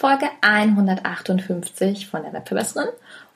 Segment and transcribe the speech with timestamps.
[0.00, 2.88] Folge 158 von der Webverbesserin.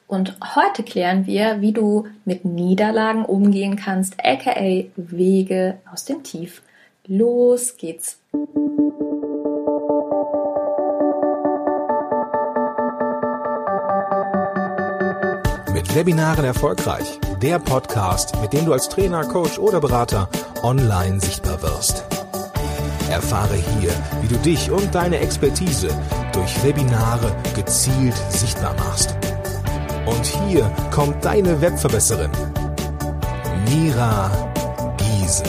[0.06, 6.62] Und heute klären wir, wie du mit Niederlagen umgehen kannst, aka Wege aus dem Tief.
[7.06, 8.18] Los geht's!
[15.74, 17.20] Mit Webinaren erfolgreich.
[17.42, 20.30] Der Podcast, mit dem du als Trainer, Coach oder Berater
[20.62, 22.06] online sichtbar wirst.
[23.10, 23.90] Erfahre hier,
[24.22, 25.90] wie du dich und deine Expertise
[26.44, 29.16] durch Webinare gezielt sichtbar machst.
[30.04, 32.30] Und hier kommt deine Webverbesserin,
[33.66, 34.30] Mira
[34.98, 35.46] Giesen.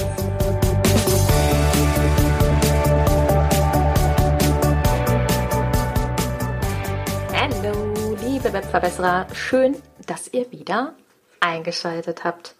[7.34, 10.94] Hallo, liebe Webverbesserer, schön, dass ihr wieder
[11.42, 12.55] eingeschaltet habt.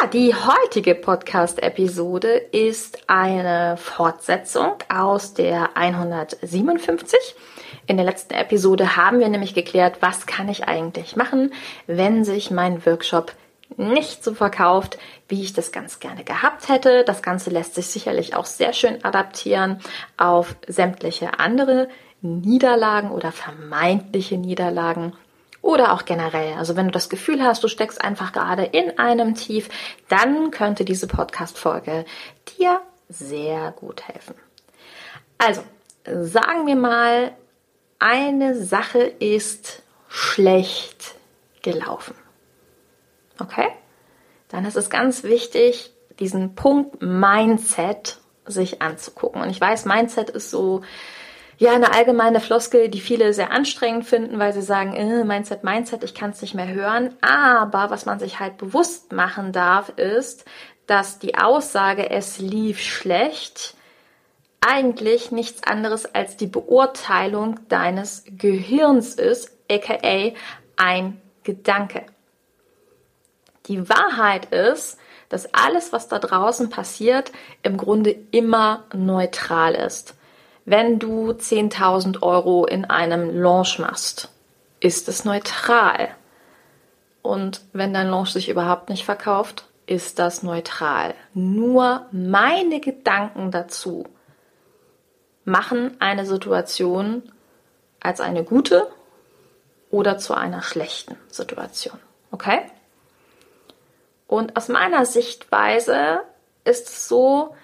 [0.00, 7.18] Ja, die heutige Podcast-Episode ist eine Fortsetzung aus der 157.
[7.86, 11.52] In der letzten Episode haben wir nämlich geklärt, was kann ich eigentlich machen,
[11.86, 13.32] wenn sich mein Workshop
[13.76, 17.04] nicht so verkauft, wie ich das ganz gerne gehabt hätte.
[17.04, 19.80] Das Ganze lässt sich sicherlich auch sehr schön adaptieren
[20.16, 21.88] auf sämtliche andere
[22.20, 25.12] Niederlagen oder vermeintliche Niederlagen
[25.64, 26.54] oder auch generell.
[26.58, 29.70] Also wenn du das Gefühl hast, du steckst einfach gerade in einem Tief,
[30.08, 32.04] dann könnte diese Podcast-Folge
[32.58, 34.34] dir sehr gut helfen.
[35.38, 35.62] Also,
[36.04, 37.32] sagen wir mal,
[37.98, 41.14] eine Sache ist schlecht
[41.62, 42.14] gelaufen.
[43.40, 43.68] Okay?
[44.50, 49.40] Dann ist es ganz wichtig, diesen Punkt Mindset sich anzugucken.
[49.40, 50.82] Und ich weiß, Mindset ist so
[51.58, 56.02] ja, eine allgemeine Floskel, die viele sehr anstrengend finden, weil sie sagen, äh, Mindset, Mindset,
[56.04, 57.14] ich kann es nicht mehr hören.
[57.20, 60.44] Aber was man sich halt bewusst machen darf, ist,
[60.86, 63.74] dass die Aussage, es lief schlecht,
[64.60, 70.32] eigentlich nichts anderes als die Beurteilung deines Gehirns ist, aka
[70.76, 72.06] ein Gedanke.
[73.66, 77.32] Die Wahrheit ist, dass alles, was da draußen passiert,
[77.62, 80.14] im Grunde immer neutral ist.
[80.64, 84.30] Wenn du 10.000 Euro in einem Launch machst,
[84.80, 86.08] ist es neutral.
[87.22, 91.14] Und wenn dein Launch sich überhaupt nicht verkauft, ist das neutral.
[91.34, 94.04] Nur meine Gedanken dazu
[95.44, 97.30] machen eine Situation
[98.00, 98.88] als eine gute
[99.90, 101.98] oder zu einer schlechten Situation.
[102.30, 102.62] Okay?
[104.26, 106.20] Und aus meiner Sichtweise
[106.64, 107.54] ist es so,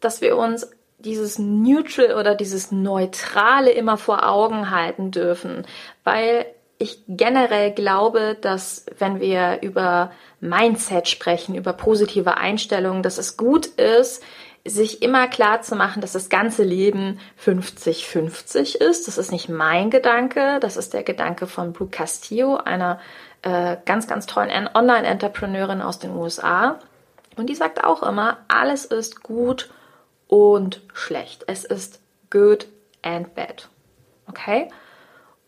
[0.00, 0.70] dass wir uns
[1.00, 5.66] dieses Neutral oder dieses Neutrale immer vor Augen halten dürfen,
[6.04, 6.46] weil
[6.78, 13.66] ich generell glaube, dass wenn wir über Mindset sprechen, über positive Einstellungen, dass es gut
[13.66, 14.22] ist,
[14.66, 19.08] sich immer klar zu machen, dass das ganze Leben 50-50 ist.
[19.08, 22.98] Das ist nicht mein Gedanke, das ist der Gedanke von Brooke Castillo, einer
[23.42, 26.78] äh, ganz, ganz tollen Online-Entrepreneurin aus den USA.
[27.36, 29.70] Und die sagt auch immer, alles ist gut
[30.30, 31.44] und schlecht.
[31.48, 32.68] Es ist good
[33.02, 33.68] and bad.
[34.28, 34.68] Okay?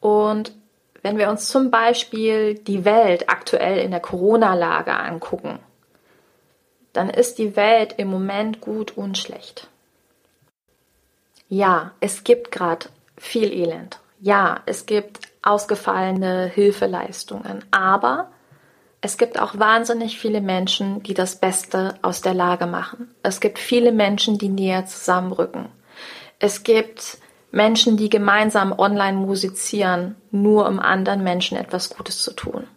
[0.00, 0.52] Und
[1.02, 5.60] wenn wir uns zum Beispiel die Welt aktuell in der Corona-Lage angucken,
[6.92, 9.68] dann ist die Welt im Moment gut und schlecht.
[11.48, 14.00] Ja, es gibt gerade viel Elend.
[14.20, 17.64] Ja, es gibt ausgefallene Hilfeleistungen.
[17.70, 18.32] Aber
[19.04, 23.12] es gibt auch wahnsinnig viele Menschen, die das Beste aus der Lage machen.
[23.24, 25.66] Es gibt viele Menschen, die näher zusammenrücken.
[26.38, 27.18] Es gibt
[27.50, 32.68] Menschen, die gemeinsam online musizieren, nur um anderen Menschen etwas Gutes zu tun.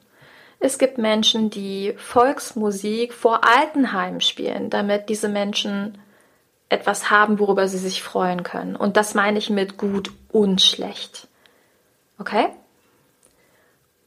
[0.60, 6.00] Es gibt Menschen, die Volksmusik vor Altenheimen spielen, damit diese Menschen
[6.70, 8.76] etwas haben, worüber sie sich freuen können.
[8.76, 11.28] Und das meine ich mit gut und schlecht.
[12.18, 12.48] Okay?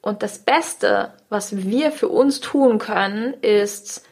[0.00, 4.04] Und das Beste, was wir für uns tun können, ist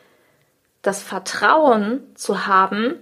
[0.82, 2.94] das Vertrauen zu haben,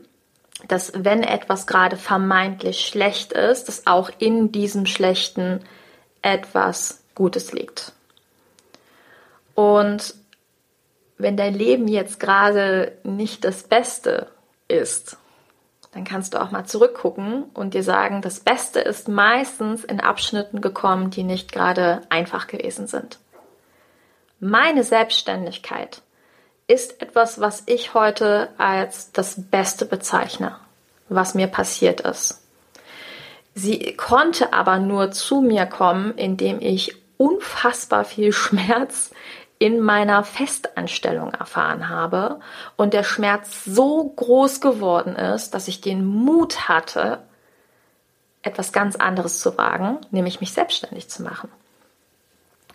[0.69, 5.61] dass wenn etwas gerade vermeintlich schlecht ist, dass auch in diesem Schlechten
[6.23, 7.93] etwas Gutes liegt.
[9.55, 10.15] Und
[11.19, 14.29] wenn dein Leben jetzt gerade nicht das Beste
[14.69, 15.17] ist,
[15.95, 20.61] dann kannst du auch mal zurückgucken und dir sagen, das Beste ist meistens in Abschnitten
[20.61, 23.19] gekommen, die nicht gerade einfach gewesen sind.
[24.41, 26.03] Meine Selbstständigkeit
[26.67, 30.57] ist etwas, was ich heute als das Beste bezeichne,
[31.09, 32.43] was mir passiert ist.
[33.55, 39.13] Sie konnte aber nur zu mir kommen, indem ich unfassbar viel Schmerz
[39.65, 42.39] in meiner Festanstellung erfahren habe
[42.77, 47.21] und der Schmerz so groß geworden ist, dass ich den Mut hatte,
[48.43, 51.49] etwas ganz anderes zu wagen, nämlich mich selbstständig zu machen.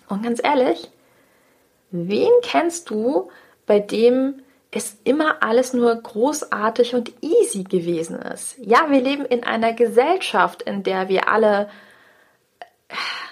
[0.07, 0.89] Und ganz ehrlich,
[1.91, 3.29] wen kennst du,
[3.67, 4.41] bei dem
[4.71, 8.57] es immer alles nur großartig und easy gewesen ist?
[8.57, 11.69] Ja, wir leben in einer Gesellschaft, in der wir alle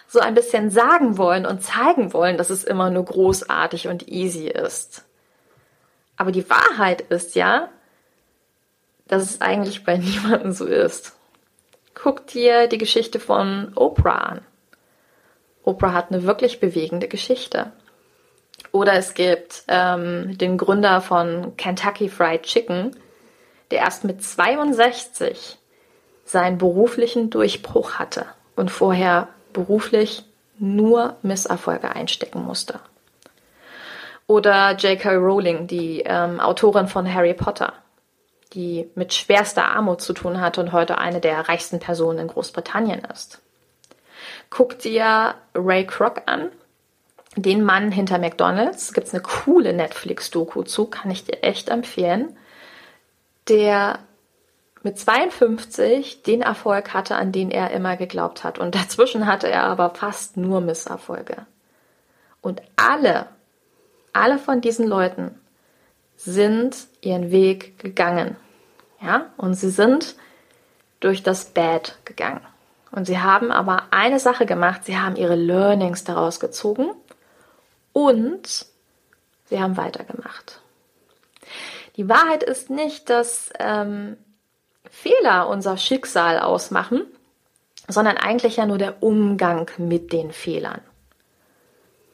[0.07, 4.47] so ein bisschen sagen wollen und zeigen wollen, dass es immer nur großartig und easy
[4.47, 5.03] ist.
[6.15, 7.69] Aber die Wahrheit ist ja,
[9.07, 11.13] dass es eigentlich bei niemandem so ist.
[11.93, 14.41] Guck dir die Geschichte von Oprah an.
[15.63, 17.71] Oprah hat eine wirklich bewegende Geschichte.
[18.71, 22.95] Oder es gibt ähm, den Gründer von Kentucky Fried Chicken,
[23.71, 25.57] der erst mit 62
[26.23, 28.25] seinen beruflichen Durchbruch hatte
[28.55, 30.23] und vorher beruflich
[30.59, 32.79] nur Misserfolge einstecken musste.
[34.27, 35.15] Oder J.K.
[35.15, 37.73] Rowling, die ähm, Autorin von Harry Potter,
[38.53, 43.03] die mit schwerster Armut zu tun hatte und heute eine der reichsten Personen in Großbritannien
[43.11, 43.41] ist.
[44.51, 46.51] Guck dir Ray Kroc an,
[47.35, 48.93] den Mann hinter McDonald's.
[48.93, 52.37] Gibt es eine coole Netflix-Doku zu, kann ich dir echt empfehlen.
[53.47, 53.99] Der
[54.83, 58.59] mit 52 den Erfolg hatte, an den er immer geglaubt hat.
[58.59, 61.45] Und dazwischen hatte er aber fast nur Misserfolge.
[62.41, 63.27] Und alle,
[64.13, 65.39] alle von diesen Leuten
[66.15, 68.35] sind ihren Weg gegangen.
[69.01, 70.15] Ja, und sie sind
[70.99, 72.41] durch das Bad gegangen.
[72.91, 76.89] Und sie haben aber eine Sache gemacht, sie haben ihre Learnings daraus gezogen
[77.93, 78.65] und
[79.45, 80.61] sie haben weitergemacht.
[81.95, 84.17] Die Wahrheit ist nicht, dass ähm,
[84.89, 87.05] Fehler unser Schicksal ausmachen,
[87.87, 90.81] sondern eigentlich ja nur der Umgang mit den Fehlern.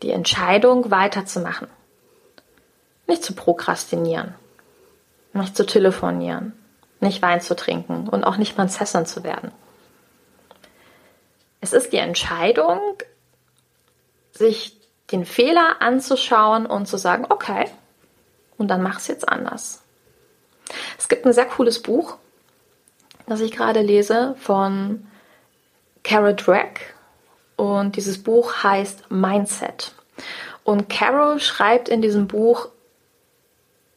[0.01, 1.67] Die Entscheidung weiterzumachen.
[3.07, 4.35] Nicht zu prokrastinieren.
[5.33, 6.53] Nicht zu telefonieren.
[6.99, 9.51] Nicht Wein zu trinken und auch nicht Prinzessin zu werden.
[11.59, 12.79] Es ist die Entscheidung,
[14.31, 14.79] sich
[15.11, 17.69] den Fehler anzuschauen und zu sagen, okay,
[18.57, 19.81] und dann mach es jetzt anders.
[20.97, 22.17] Es gibt ein sehr cooles Buch,
[23.27, 25.05] das ich gerade lese von
[26.03, 26.93] Carol Dweck.
[27.55, 29.93] Und dieses Buch heißt Mindset.
[30.63, 32.69] Und Carol schreibt in diesem Buch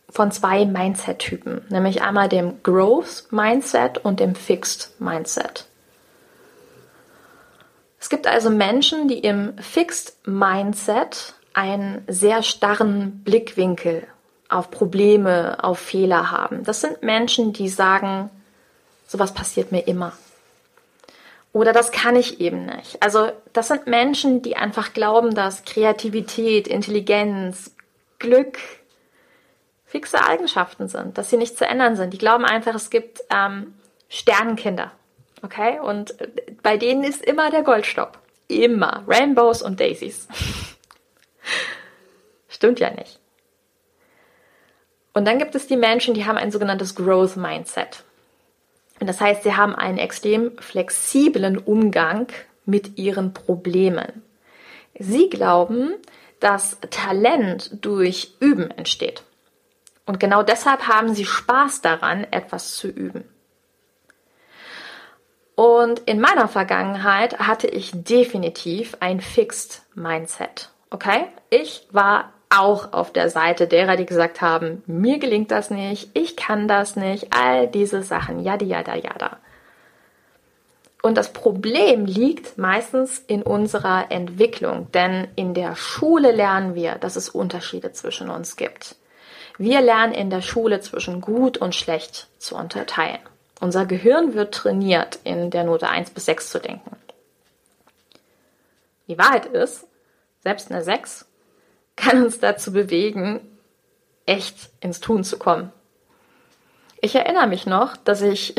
[0.09, 5.67] von zwei Mindset-Typen, nämlich einmal dem Growth Mindset und dem Fixed Mindset.
[7.99, 14.07] Es gibt also Menschen, die im Fixed Mindset einen sehr starren Blickwinkel
[14.49, 16.63] auf Probleme, auf Fehler haben.
[16.65, 18.31] Das sind Menschen, die sagen,
[19.07, 20.13] sowas passiert mir immer.
[21.53, 23.03] Oder das kann ich eben nicht.
[23.03, 27.75] Also das sind Menschen, die einfach glauben, dass Kreativität, Intelligenz,
[28.19, 28.59] Glück
[29.87, 32.13] fixe Eigenschaften sind, dass sie nicht zu ändern sind.
[32.13, 33.75] Die glauben einfach, es gibt ähm,
[34.09, 34.93] Sternenkinder.
[35.43, 35.81] Okay?
[35.81, 36.15] Und
[36.63, 38.19] bei denen ist immer der Goldstopp.
[38.49, 39.05] Immer.
[39.07, 40.29] Rainbows und Daisies.
[42.49, 43.19] Stimmt ja nicht.
[45.15, 48.05] Und dann gibt es die Menschen, die haben ein sogenanntes Growth Mindset.
[49.01, 52.29] Das heißt, sie haben einen extrem flexiblen Umgang
[52.65, 54.23] mit ihren Problemen.
[54.99, 55.95] Sie glauben,
[56.41, 59.23] dass Talent durch Üben entsteht.
[60.07, 63.25] Und genau deshalb haben sie Spaß daran, etwas zu üben.
[65.57, 70.71] Und in meiner Vergangenheit hatte ich definitiv ein Fixed Mindset.
[70.91, 71.29] Okay?
[71.51, 76.37] Ich war auch auf der Seite derer, die gesagt haben, mir gelingt das nicht, ich
[76.37, 79.39] kann das nicht, all diese Sachen, yada, yada, yada.
[81.03, 87.17] Und das Problem liegt meistens in unserer Entwicklung, denn in der Schule lernen wir, dass
[87.17, 88.97] es Unterschiede zwischen uns gibt.
[89.59, 93.21] Wir lernen in der Schule zwischen gut und schlecht zu unterteilen.
[93.61, 96.97] Unser Gehirn wird trainiert, in der Note 1 bis 6 zu denken.
[99.09, 99.87] Die Wahrheit ist,
[100.43, 101.26] selbst eine 6
[101.97, 103.41] kann uns dazu bewegen,
[104.27, 105.73] echt ins Tun zu kommen.
[107.01, 108.55] Ich erinnere mich noch, dass ich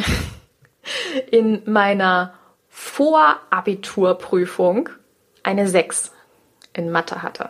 [1.31, 2.33] in meiner
[2.69, 4.89] Vorabiturprüfung
[5.43, 6.13] eine 6
[6.73, 7.49] in Mathe hatte.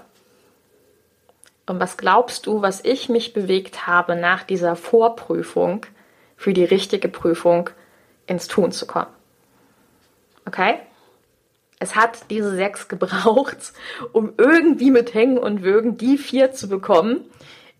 [1.65, 5.85] Und was glaubst du, was ich mich bewegt habe, nach dieser Vorprüfung
[6.37, 7.69] für die richtige Prüfung
[8.25, 9.11] ins Tun zu kommen?
[10.45, 10.79] Okay?
[11.79, 13.73] Es hat diese sechs gebraucht,
[14.11, 17.21] um irgendwie mit Hängen und Würgen die vier zu bekommen,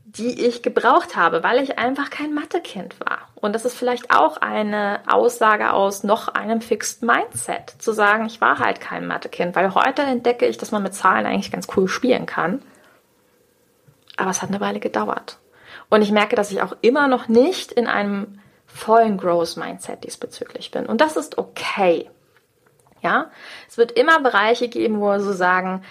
[0.05, 3.27] die ich gebraucht habe, weil ich einfach kein Mathekind war.
[3.35, 8.39] Und das ist vielleicht auch eine Aussage aus noch einem Fixed Mindset, zu sagen, ich
[8.39, 11.87] war halt kein Mathekind, weil heute entdecke ich, dass man mit Zahlen eigentlich ganz cool
[11.87, 12.61] spielen kann.
[14.15, 15.37] Aber es hat eine Weile gedauert.
[15.89, 20.71] Und ich merke, dass ich auch immer noch nicht in einem vollen Growth Mindset diesbezüglich
[20.71, 20.85] bin.
[20.85, 22.09] Und das ist okay.
[23.01, 23.31] Ja,
[23.67, 25.83] es wird immer Bereiche geben, wo wir so sagen,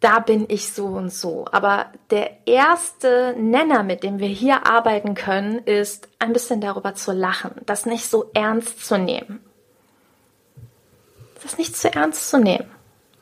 [0.00, 1.46] da bin ich so und so.
[1.50, 7.12] Aber der erste Nenner, mit dem wir hier arbeiten können, ist ein bisschen darüber zu
[7.12, 9.40] lachen, das nicht so ernst zu nehmen.
[11.42, 12.70] Das nicht zu ernst zu nehmen.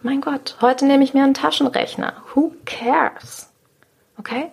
[0.03, 2.15] Mein Gott, heute nehme ich mir einen Taschenrechner.
[2.35, 3.51] Who cares?
[4.19, 4.51] Okay?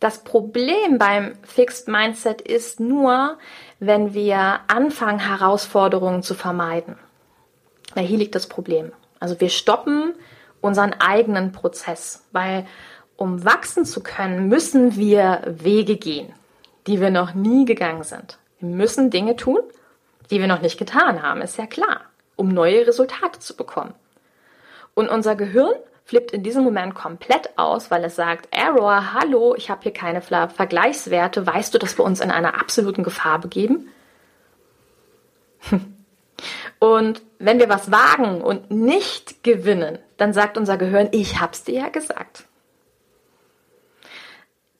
[0.00, 3.38] Das Problem beim Fixed Mindset ist nur,
[3.78, 6.96] wenn wir anfangen, Herausforderungen zu vermeiden.
[7.94, 8.92] Weil hier liegt das Problem.
[9.18, 10.14] Also wir stoppen
[10.60, 12.66] unseren eigenen Prozess, weil
[13.16, 16.32] um wachsen zu können, müssen wir Wege gehen,
[16.86, 18.38] die wir noch nie gegangen sind.
[18.60, 19.60] Wir müssen Dinge tun,
[20.30, 22.02] die wir noch nicht getan haben, ist ja klar,
[22.36, 23.94] um neue Resultate zu bekommen.
[24.94, 29.70] Und unser Gehirn flippt in diesem Moment komplett aus, weil es sagt, Error, hallo, ich
[29.70, 33.88] habe hier keine Vergleichswerte, weißt du, dass wir uns in einer absoluten Gefahr begeben?
[36.80, 41.80] Und wenn wir was wagen und nicht gewinnen, dann sagt unser Gehirn, ich hab's dir
[41.82, 42.46] ja gesagt.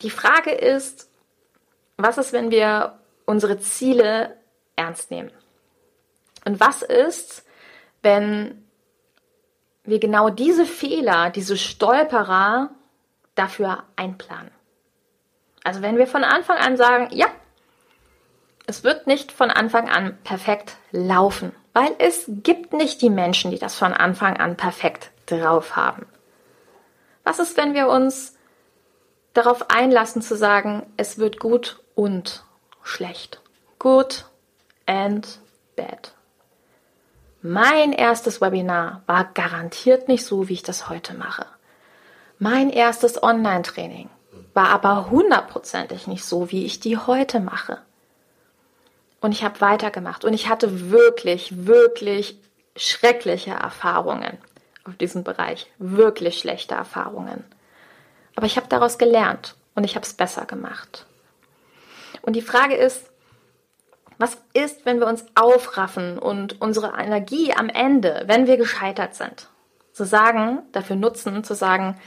[0.01, 1.11] Die Frage ist,
[1.99, 4.39] was ist, wenn wir unsere Ziele
[4.77, 5.31] ernst nehmen?
[6.47, 7.45] Und was ist,
[8.03, 8.65] wenn
[9.85, 12.71] wir genau diese Fehler, diese Stolperer
[13.35, 14.51] dafür einplanen?
[15.65, 17.27] Also wenn wir von Anfang an sagen, ja,
[18.67, 23.59] es wird nicht von Anfang an perfekt laufen weil es gibt nicht die Menschen, die
[23.59, 26.07] das von Anfang an perfekt drauf haben.
[27.25, 28.37] Was ist, wenn wir uns
[29.35, 32.45] darauf einlassen zu sagen, es wird gut und
[32.83, 33.41] schlecht?
[33.79, 34.27] Good
[34.87, 35.41] and
[35.77, 36.15] bad.
[37.43, 41.47] Mein erstes Webinar war garantiert nicht so, wie ich das heute mache.
[42.39, 44.11] Mein erstes Online-Training
[44.53, 47.79] war aber hundertprozentig nicht so, wie ich die heute mache.
[49.21, 50.25] Und ich habe weitergemacht.
[50.25, 52.39] Und ich hatte wirklich, wirklich
[52.77, 54.39] schreckliche Erfahrungen
[54.85, 55.71] auf diesem Bereich.
[55.79, 57.45] Wirklich schlechte Erfahrungen.
[58.37, 61.07] Aber ich habe daraus gelernt und ich habe es besser gemacht.
[62.23, 63.11] Und die Frage ist,
[64.19, 69.49] was ist, wenn wir uns aufraffen und unsere Energie am Ende, wenn wir gescheitert sind,
[69.93, 71.99] zu sagen, dafür nutzen, zu sagen,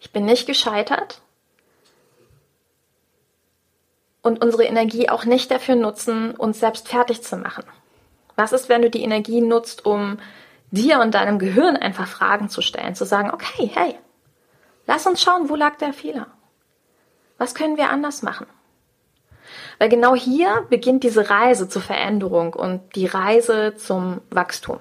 [0.00, 1.22] ich bin nicht gescheitert,
[4.24, 7.64] und unsere Energie auch nicht dafür nutzen, uns selbst fertig zu machen?
[8.36, 10.18] Was ist, wenn du die Energie nutzt, um
[10.70, 13.94] dir und deinem Gehirn einfach Fragen zu stellen, zu sagen, okay, hey,
[14.86, 16.26] lass uns schauen, wo lag der Fehler?
[17.36, 18.46] Was können wir anders machen?
[19.78, 24.80] Weil genau hier beginnt diese Reise zur Veränderung und die Reise zum Wachstum.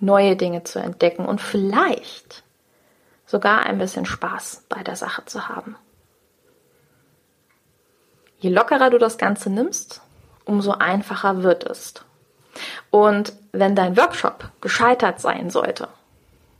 [0.00, 2.44] Neue Dinge zu entdecken und vielleicht
[3.24, 5.76] sogar ein bisschen Spaß bei der Sache zu haben.
[8.42, 10.00] Je lockerer du das Ganze nimmst,
[10.44, 11.94] umso einfacher wird es.
[12.90, 15.86] Und wenn dein Workshop gescheitert sein sollte,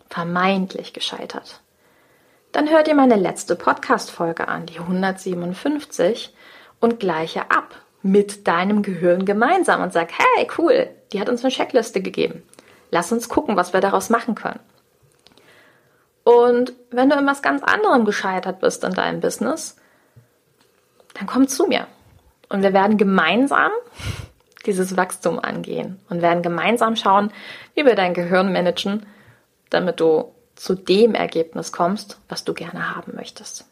[0.08, 1.60] vermeintlich gescheitert,
[2.52, 6.32] dann hör dir meine letzte Podcast-Folge an, die 157,
[6.78, 11.52] und gleiche ab mit deinem Gehirn gemeinsam und sag, hey, cool, die hat uns eine
[11.52, 12.44] Checkliste gegeben.
[12.92, 14.60] Lass uns gucken, was wir daraus machen können.
[16.22, 19.74] Und wenn du in was ganz anderem gescheitert bist in deinem Business,
[21.14, 21.86] dann komm zu mir.
[22.48, 23.70] Und wir werden gemeinsam
[24.66, 27.32] dieses Wachstum angehen und werden gemeinsam schauen,
[27.74, 29.06] wie wir dein Gehirn managen,
[29.70, 33.66] damit du zu dem Ergebnis kommst, was du gerne haben möchtest.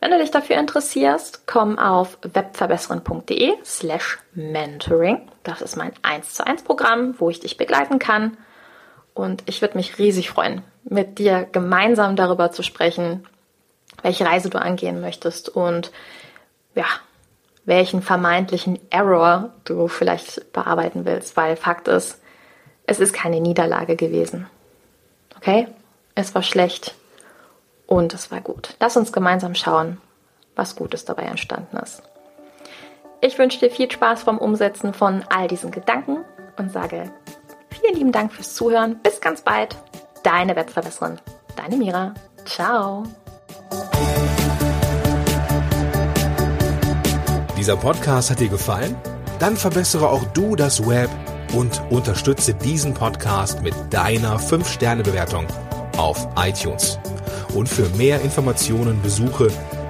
[0.00, 5.28] Wenn du dich dafür interessierst, komm auf webverbessern.de slash mentoring.
[5.42, 8.36] Das ist mein 1 zu 1 Programm, wo ich dich begleiten kann.
[9.14, 13.26] Und ich würde mich riesig freuen, mit dir gemeinsam darüber zu sprechen,
[14.02, 15.90] welche Reise du angehen möchtest und
[16.74, 16.86] ja,
[17.64, 22.20] welchen vermeintlichen Error du vielleicht bearbeiten willst, weil Fakt ist,
[22.86, 24.46] es ist keine Niederlage gewesen.
[25.36, 25.68] Okay?
[26.14, 26.94] Es war schlecht
[27.86, 28.74] und es war gut.
[28.80, 30.00] Lass uns gemeinsam schauen,
[30.54, 32.02] was Gutes dabei entstanden ist.
[33.20, 36.18] Ich wünsche dir viel Spaß beim Umsetzen von all diesen Gedanken
[36.58, 37.10] und sage
[37.70, 39.00] vielen lieben Dank fürs Zuhören.
[39.02, 39.76] Bis ganz bald.
[40.22, 41.20] Deine Webverbesserin,
[41.56, 42.14] deine Mira.
[42.44, 43.04] Ciao.
[47.66, 48.94] Dieser Podcast hat dir gefallen?
[49.40, 51.10] Dann verbessere auch du das Web
[51.52, 55.48] und unterstütze diesen Podcast mit deiner 5-Sterne-Bewertung
[55.96, 56.96] auf iTunes.
[57.56, 59.48] Und für mehr Informationen besuche